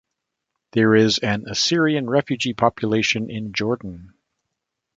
There 0.71 0.95
is 0.95 1.19
an 1.19 1.45
Assyrian 1.47 2.09
refugee 2.09 2.55
population 2.55 3.29
in 3.29 3.53
Jordan. 3.53 4.15